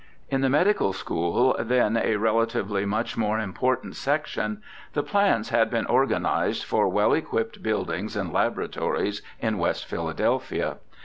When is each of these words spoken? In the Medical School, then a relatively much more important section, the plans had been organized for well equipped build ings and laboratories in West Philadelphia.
In 0.29 0.41
the 0.41 0.49
Medical 0.49 0.93
School, 0.93 1.55
then 1.59 1.95
a 1.95 2.15
relatively 2.15 2.85
much 2.87 3.15
more 3.17 3.37
important 3.37 3.95
section, 3.95 4.63
the 4.93 5.03
plans 5.03 5.49
had 5.49 5.69
been 5.69 5.85
organized 5.85 6.63
for 6.63 6.87
well 6.87 7.13
equipped 7.13 7.61
build 7.61 7.91
ings 7.91 8.15
and 8.15 8.33
laboratories 8.33 9.21
in 9.39 9.59
West 9.59 9.85
Philadelphia. 9.85 10.77